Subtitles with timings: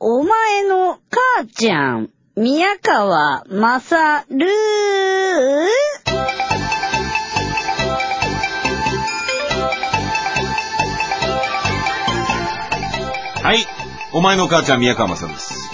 [0.00, 4.46] お前の母ちゃん、宮川まさる
[13.42, 13.66] はい。
[14.12, 15.68] お前の母ちゃん、宮川まさんです。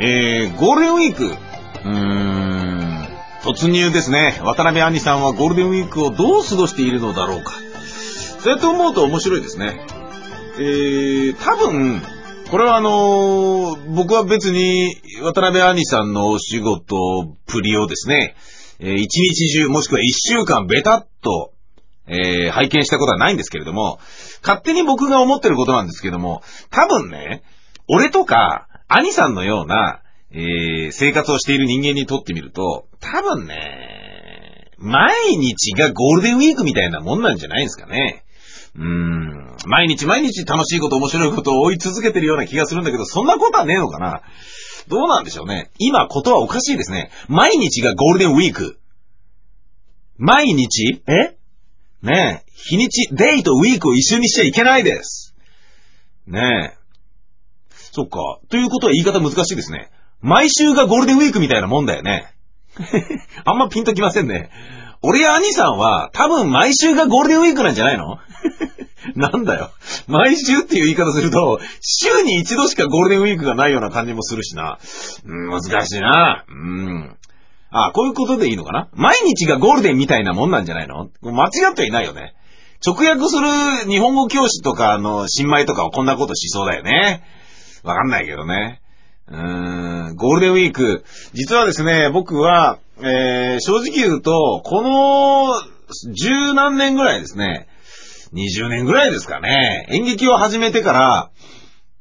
[0.00, 1.26] えー、ゴールデンウィーク。
[1.26, 3.06] うーん、
[3.44, 4.40] 突入ですね。
[4.42, 7.52] 渡辺杏里さんはゴールデンウィークをどう過ごしているのだろうか。
[8.40, 9.80] そうやって思うと面白いですね。
[10.58, 12.02] えー、多分、
[12.52, 18.36] これはあのー僕は別に渡辺杏里さんのお仕事プリをですね、
[18.78, 21.54] えー一日中もしくは一週間ベタっと、
[22.06, 24.00] えー拝見したことはないんですけれども、
[24.42, 27.42] 勝手に僕が思ってることなんですけども、多分ね、
[27.88, 38.24] 俺とか、兄さんのような、えー生活をしている人間にとってみると、多分ね、毎日がゴールデンウィークみたいなもんなんじゃないですかね。
[38.76, 44.22] うーん、毎日毎日楽しいこと面白いことを追い続けてるような気がするんだけど、そんなことはねえのかな？
[44.88, 45.70] どうなんでしょうね。
[45.78, 47.10] 今、ことはおかしいですね。
[47.28, 48.78] 毎日がゴールデンウィーク。
[50.18, 51.02] 毎日？
[51.06, 51.36] え？
[52.02, 55.36] ねえ、日にち、デイとウィークを一緒にしちゃいけないです。
[56.26, 56.78] ねえ。
[57.92, 58.40] そっか。
[58.48, 59.90] ということは言い方難しいですね。
[60.20, 62.26] 毎週がゴールデンウィークみたいなもんだよね。
[63.44, 64.50] あんまピンときませんね。
[65.02, 68.18] 俺や兄さんは多分毎週がゴールデンウィークなんじゃないの？
[69.16, 69.70] なんだよ。
[70.06, 74.78] 毎週っていう言い方すると、週に一度しかゴールデンウィークがないような感じもするしな。
[75.26, 76.44] うん、難しいな。
[76.48, 77.16] うん。
[77.70, 78.88] あ、こういうことでいいのかな？
[78.92, 81.08] 毎日がゴールデンみたいなもんなんじゃないの？
[81.22, 82.34] 間違ってはいないよね。
[82.86, 87.24] 直訳する日本語教師とかの新米とかはこんなことしそうだよね。
[87.82, 88.80] わかんないけどね。
[89.28, 91.04] うーん、ゴールデンウィーク。
[91.32, 95.54] 実はですね、僕は、えー、正直言うと、この、
[96.14, 97.68] 十何年ぐらいですね、
[98.32, 101.30] 20年ぐらいですかね、演劇を始めてから、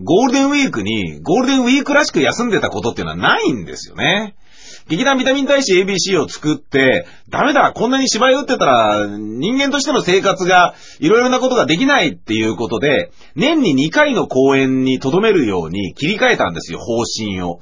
[0.00, 4.34] ゴールデンウィークに、ゴールデンウィークらしく休んでたことっていうのはないんですよね。
[4.88, 17.60] 劇団ビタミン大使 ABC を作って、ダメだ、こんなに芝居打ってたら、人間としての生活が、いろいろなことができないっていうことで、年に2回の公演に留めるように切り替えたんですよ、方針を。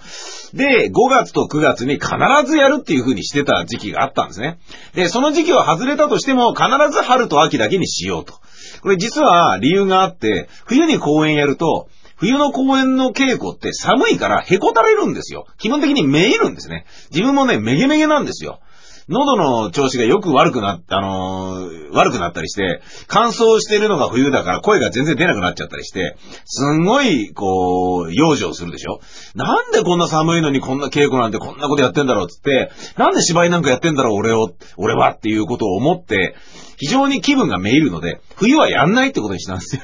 [0.55, 2.11] で、5月と9月に必
[2.47, 4.59] ずやるっていう風にしてた時期があったんですね。
[4.95, 8.34] で、その時期は外れたとしても、必ず春と秋だけにしようと。
[8.83, 11.89] これ実は理由があって、冬に公演やると、
[12.21, 15.47] 冬の公演の稽古って寒いからへこたれるんですよ。
[15.59, 16.85] 基本的にめいるんですね。
[17.11, 18.61] 自分もね、めげめげなんですよ。
[19.09, 29.01] 喉の調子がよく悪くなっ、あのー悪くなったりして、乾燥してるのが冬だから声が全然出なくなっちゃったりして、すんごい、こう、養生するでしょ
[29.35, 36.37] なんでこんな寒いのにこんな稽古なんてこんなことやってんだろうっつって、なんで芝居なんかやってんだろう俺を、俺はっていうことを思って、
[36.77, 39.83] 非常に気分がめいるので、冬はやんないってことにしたんですよ。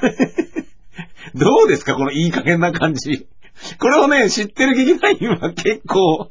[1.37, 1.95] どうですか？
[1.95, 3.27] このいい加減な感じ。
[3.79, 6.29] これをね、知ってる劇団員は結構、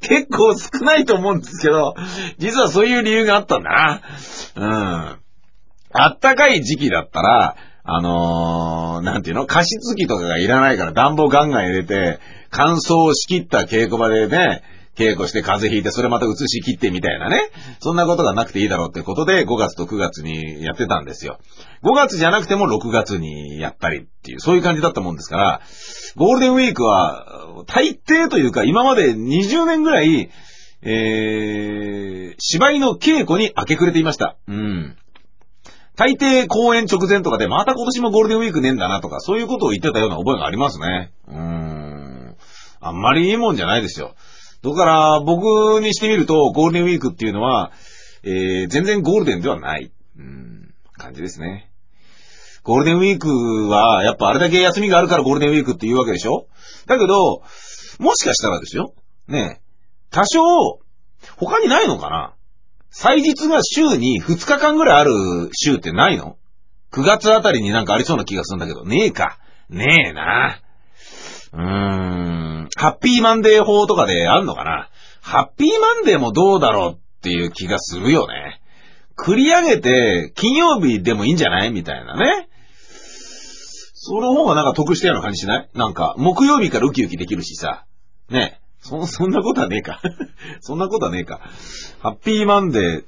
[0.00, 1.94] 結構少ないと思うんですけど、
[2.38, 4.02] 実はそういう理由があったんだな。
[4.56, 5.18] うん。
[5.92, 9.46] あったかい時期だったら、あのー、なんていうの？
[9.46, 14.62] 加湿器とかがいらないから暖房ガンガン入れて、乾燥しきった稽古場でね、
[14.96, 17.40] 稽古して風邪ひいて、それまた移し切ってみたいなね。
[17.80, 21.38] そんなことがなくていいだろうってことで、5月と9月にやってたんですよ。
[21.82, 25.60] 5月じゃなくても6月にやったりっていう、そういう感じだったもんですから、
[26.16, 30.30] ゴールデンウィークは、大抵というか、今まで20年ぐらい、
[30.82, 34.36] えー、芝居の稽古に明け暮れていました。
[34.48, 34.96] うん。
[35.96, 41.12] 大抵公演直前とかで、また今年もゴールデンウィークねえんだなとか、そういうことを言ってたような覚えがありますね。
[41.28, 42.36] うーん。
[42.80, 44.14] あんまりいいもんじゃないですよ。
[44.62, 47.72] だから、僕にしてみると、ゴールデンウィークっていうのは、
[48.22, 51.70] えー、全然ゴールデンではない、うん、感じですね。
[52.62, 53.28] ゴールデンウィーク
[53.70, 56.46] は、やっぱあれだけ休みがあるからゴールデンウィークって言うわけでしょ？
[56.86, 57.42] だけど、
[57.98, 58.92] もしかしたらですよ。
[59.28, 59.62] ね。
[60.10, 60.80] 多少、
[61.36, 62.34] 他にないのかな？
[62.90, 65.12] 祭日が週に2日間ぐらいある
[65.52, 66.36] 週ってないの
[66.92, 69.38] ?9 月あたりになんかありそうな気がするんだけど、ねえか。
[69.70, 70.60] ねえな。
[71.52, 72.29] うーん。
[72.76, 74.88] ハッピーマンデー法とかであんのかな？
[75.20, 78.60] ハッピーマンデーもどうだろうっていう気がするよね。
[79.16, 81.72] 繰り上げて、金曜日でもいいんじゃない？
[81.72, 82.48] みたいなね。
[83.94, 85.68] その方がなんか得したような感じしない？
[85.74, 87.84] なんか、木曜日からウキウキできるしさ。
[88.30, 90.00] ねそ、そんなことはねえか。
[90.60, 91.40] そんなことはねえか。
[92.00, 93.04] ハッピーマンデー、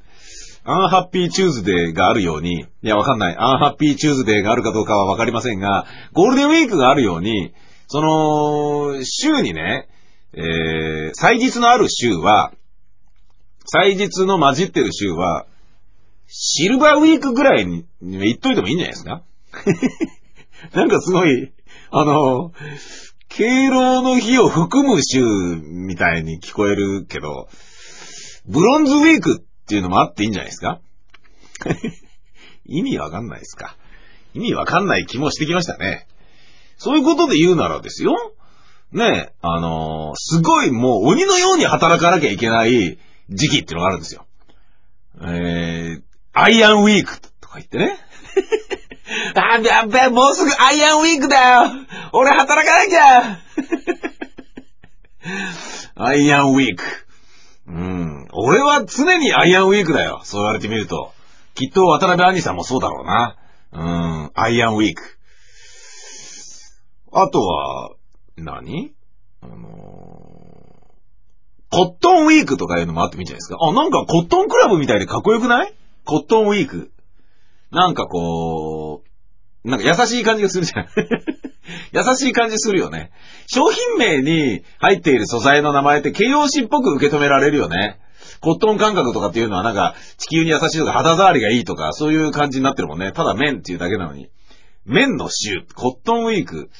[0.64, 3.36] unhappy Tuesday があるように、いや、わかんない。
[3.38, 7.54] unhappy Tuesday があるかどうかはわかりませんが、ゴールデンウィークがあるように、
[7.92, 9.86] その、週にね、
[10.32, 12.54] えー、祭日のある週は、
[13.66, 15.44] 祭日の混じってる週は、
[16.26, 19.22] シルバーウィークぐらいに言っといてもいいんじゃないですか？
[20.72, 21.52] なんかすごい、
[21.90, 22.52] あの、
[23.28, 25.20] 敬老の日を含む週
[25.60, 27.50] みたいに聞こえるけど、
[28.46, 30.80] ブロンズウィークっていうのもあっていいんじゃないですか？
[32.64, 33.76] 意味わかんないですか？
[34.32, 36.06] 意味わかんない気もしてきましたね。
[36.82, 38.34] そういうことで言うならですよ。
[38.90, 42.98] ねえ、あのーすごいもう鬼のように働かなきゃいけない
[43.30, 44.26] 時期っていうのがあるんですよ。
[45.22, 46.02] えー、
[46.32, 47.96] アイアンウィークとか言ってね。
[49.36, 51.70] あ、やべ、もうすぐアイアンウィークだよ
[52.12, 53.38] 俺働かなきゃ
[55.94, 56.82] アイアンウィーク。
[57.68, 58.28] うん。
[58.32, 60.22] 俺は常にアイアンウィークだよ。
[60.24, 61.12] そう言われてみると。
[61.54, 63.36] きっと渡辺兄さんもそうだろうな。
[63.70, 64.30] うん。
[64.34, 65.21] アイアンウィーク。
[67.12, 67.90] あとは、
[68.36, 68.92] 何？
[69.42, 70.42] あのー
[71.74, 73.56] コットンウィークとかいうのもあってもいいんじゃないですか？
[73.58, 75.72] あ、なんかコットンクラブみたいでかっこよくない？
[76.04, 76.90] コットンウィーク。
[77.70, 79.02] なんかこ
[79.64, 80.86] う、なんか優しい感じがするじゃん。
[81.96, 83.10] 優しい感じするよね。
[83.46, 87.98] 商品名に入っている素材の名前って形容詞っぽく受け止められるよね。
[88.40, 93.12] コットン感覚とかっていうのはなんか地球に優しいとか肌触りがいいとかそういう感じになってるもんね。
[93.12, 94.28] ただ麺っていうだけなのに。
[94.84, 96.70] 麺の週、コットンウィーク。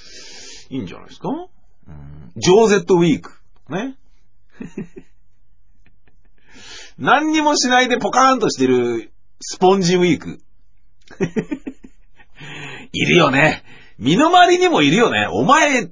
[0.70, 1.28] いいんじゃないですか？
[1.28, 3.32] うんジョーゼットウィーク。
[3.68, 3.96] ね？
[6.98, 10.40] 何にもしないでポカーンとしてるスポンジウィーク。
[12.92, 13.64] いるよね。
[13.98, 15.26] 身の回りにもいるよね。
[15.30, 15.90] お前、常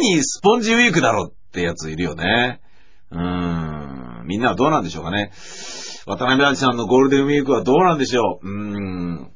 [0.00, 2.60] にスポンジウィークだろってやついるよね。
[3.10, 3.20] うー
[4.22, 4.26] ん。
[4.26, 5.32] みんなはどうなんでしょうかね。
[6.06, 8.48] 渡辺明さんのゴールデンウィークはどうなんでしょう。
[8.48, 8.78] うー
[9.22, 9.32] ん。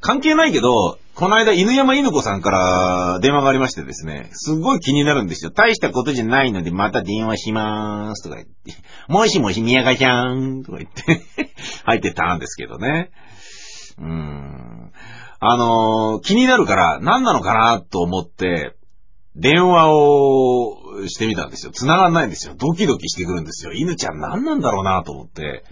[0.00, 5.50] 関係ないけど、この間犬山犬子さんから電話がありましてですね、すっごい気になるんですよ。
[5.50, 8.74] 大したことじゃないのでまた電話しまーすとか言って、
[9.08, 11.22] もしもし宮川ちゃんとか言って
[11.84, 13.10] 入ってたんですけどね。
[13.98, 14.92] うーん。
[15.38, 18.74] あのー気になるから何なのかなと思って、
[19.36, 21.72] 電話をしてみたんですよ。
[21.72, 22.54] 繋がんないんですよ。
[22.56, 23.72] ドキドキしてくるんですよ。
[23.72, 25.64] 犬ちゃん何なんだろうなと思って。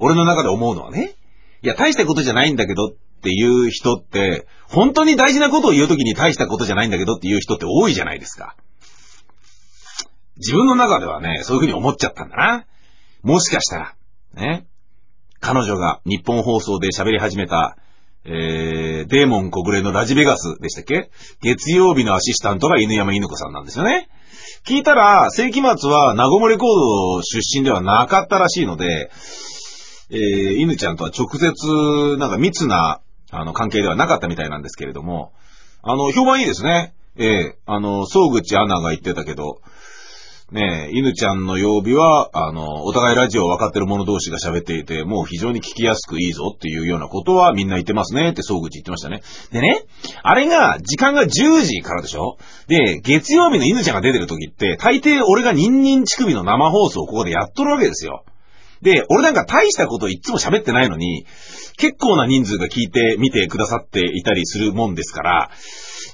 [0.00, 1.14] 俺の中で思うのはね。
[1.62, 2.88] いや、大したことじゃないんだけどっ
[3.20, 8.56] っていう人って、本当に大事なことを言うときに大したことじゃないんだけどっていう人って多いじゃないですか。
[10.38, 12.64] 自分の中ではね、そういうふうに思っちゃったんだな。
[13.22, 13.94] もしかしたら、
[14.34, 14.64] ね。
[15.38, 17.76] 彼女が日本放送で喋り始めた、
[18.24, 21.10] えー、デーモン小暮のラジベガスでしたっけ？
[21.42, 24.08] 月曜日のアシスタントが犬山犬子さんなんですよね。
[24.66, 29.10] 聞いたら、世紀末はナゴモレコード出身ではなかったらしいので、
[30.10, 35.32] えー、犬ちゃんとは直接、なんか密な、あの、関係ではなかったみたいなんですけれども、
[35.82, 36.94] あの、評判いいですね。
[37.16, 39.60] ええあの、総口アナが言ってたけど、
[40.52, 49.22] ねえ、犬ちゃんの曜日は、あの、お互いラジオを分かってる者同士が喋っていて、もう非常に聞きやすくいいぞっていうようなことはみんな言ってますねって総口言ってましたね。
[49.52, 49.84] でね、
[50.24, 51.28] あれが、時間が10
[51.62, 52.36] 時からでしょ？
[52.66, 58.24] で、月曜日の犬ちゃんが出てる時って、大抵俺がニンニン乳首の生放送をここでやっとるわけですよ。
[58.82, 61.26] で、俺なんか大したこといつも喋ってないのに、
[61.76, 65.50] 結構な人数が聞いてみてくださっていたりするもんですから、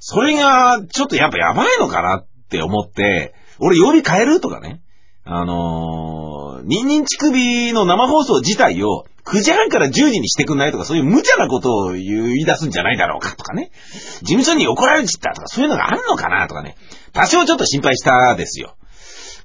[0.00, 4.80] それがちょっとやっぱやばいのかなって思って、俺曜日変えるとかね。
[5.24, 12.02] あのー、ニンニン乳首の生放送自体を9時半から10時にしてくんないとかそういう無茶なことを言
[12.36, 13.72] い出すんじゃないだろうかとかね。
[14.20, 16.76] 事務所に怒られちったとかそういうのがあんのかなとかね。
[17.12, 18.76] 多少ちょっと心配したですよ。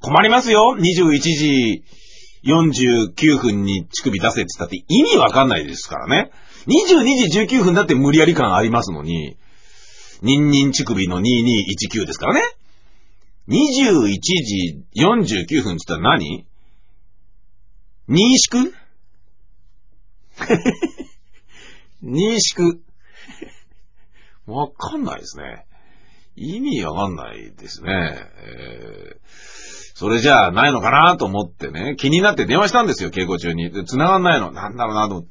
[0.01, 0.75] 困りますよ。
[0.77, 1.83] 21時
[2.43, 6.31] 49分に乳首出せって言ったって意味わかんないですからね。
[6.67, 9.37] 22時19分だって無理やり感ありますのに、
[10.21, 12.41] ニンニン乳首の2219ですからね。
[13.47, 16.45] 21時49分って言ったら何？
[18.07, 18.57] 認識
[22.03, 22.81] 認識。
[24.47, 25.65] わかんないですね。
[26.35, 27.91] 意味わかんないですね。
[28.43, 29.60] えー
[30.01, 33.69] それじゃあないのかなと思ってね、気になって電話したんですよ、稽古中に。
[33.69, 34.51] で繋がんないの。
[34.51, 35.29] なんだろうなと思って。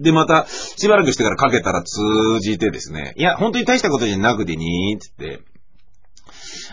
[0.00, 2.00] で、また、しばらくしてからかけたら通
[2.40, 5.38] じてですね、いや、本当に大したことじゃなくてに、つって、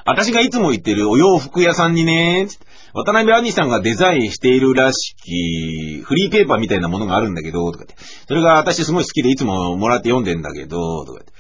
[0.06, 2.48] 私がいつも言ってるお洋服屋さんにね、
[2.96, 7.94] 渡辺兄さんがデザインしているらしき、フリーペーパーみたいなものがあるんだけど、とかって。
[8.27, 11.32] それが私すごい好きでいつももらって読んでんだけど、とかって。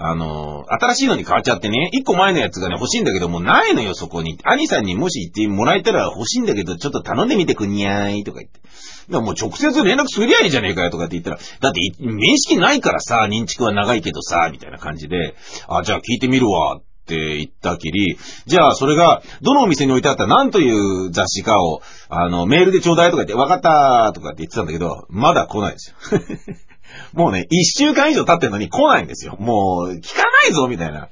[0.00, 4.38] あの、新しいのに変わっちゃってね、一個前のやつがね、欲しいんだけど、もうないのよ、そこに。
[4.44, 8.60] 兄さんにもし言ってもらえたら欲しいんだけど、ちょっと頼んでみてくんにゃーい、とか言って。
[8.60, 15.34] だからもう直接連絡すりゃいいじゃねえかよ、とかって言ったら、だって面識ないからさ、認知は長いけどさ、みたいな感じで、
[15.66, 20.70] あ、じゃあ聞いてみるわ、って言ったきり、じゃあそれが、どのお店に置いてあった何とい
[21.06, 26.20] う雑誌かを、あの、メールでちょうだいとか言って、わかったーとかって言ってたんだけど、まだ来ないですよ。
[27.12, 29.36] もうね、一週間以上経ってんのに来ないんですよ。
[29.38, 31.08] もう、聞かないぞ、みたいな。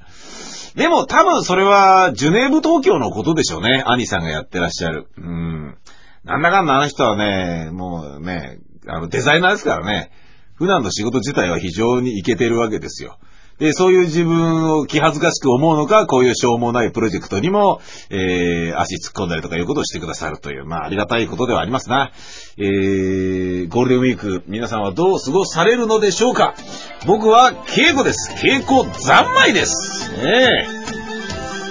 [0.74, 3.82] でも多分それは、ジュネーブ東京のことでしょうね。
[3.86, 5.08] 兄さんがやってらっしゃる。
[5.16, 5.78] うん。
[6.24, 10.10] なんだかんだあの人はね、もうね、あの、デザイナーですからね。
[10.54, 13.18] 普段の仕事自体は非常にいけてるわけですよ。
[13.58, 22.12] で、そういう自分を気恥ずかしく思うのか、こういうしょうもないプロジェクトにも、えー、足突っ込んだりとかいうことをしてくださるという、まあ、ありがたいことではありますな。
[22.58, 26.54] えー、ゴールデンウィーク、皆さんはどう過ごされるのでしょうか
[27.06, 28.32] 僕は稽古です。
[28.44, 30.12] 稽古三昧です。
[30.12, 30.86] ねえ。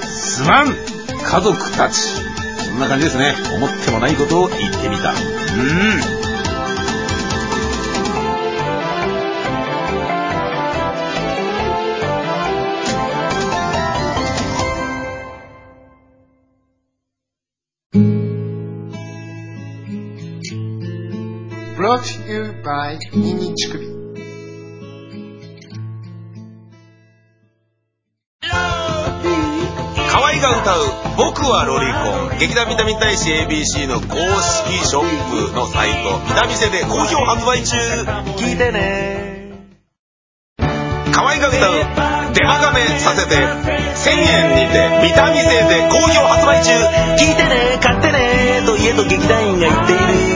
[0.08, 2.00] すまん、家族たち。
[2.00, 3.34] そんな感じですね。
[3.56, 5.12] 思ってもないことを言ってみた。
[5.12, 6.25] うん。
[23.04, 23.88] You by ニニチクビ
[30.12, 30.80] 河合が歌う
[31.18, 37.78] 「僕はロリコン」劇団ビタミン大使 ABC の公式ショップのサイト「ビタミセ」で好評発売中。
[38.38, 39.36] 聞いてね。
[41.12, 41.74] 河合が歌う
[42.34, 46.72] 「デマガメさせて」1000円にてビタミセで好評発売中。
[47.18, 47.80] 聞いてね。
[47.82, 48.64] 買ってね。
[48.66, 49.96] と家と劇団員が言ってい
[50.30, 50.35] る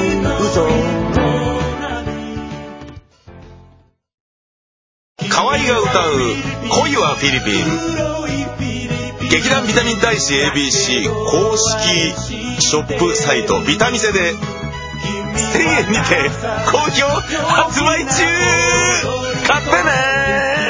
[7.19, 7.99] フィリピン。
[9.29, 14.37] 劇団ビタミン大使 ABC 公式ショップサイトビタミセで1000
[15.85, 16.29] 円にて
[16.71, 17.05] 好評
[17.45, 18.23] 発売中
[19.45, 20.68] 買ってね